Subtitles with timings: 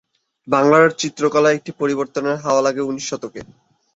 [0.47, 3.41] বাংলার চিত্রকলায় একটি পরিবর্তনের হাওয়া লাগে উনিশ শতকে।